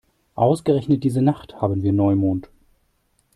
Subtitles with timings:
[0.33, 2.49] Ausgerechnet diese Nacht haben wir Neumond.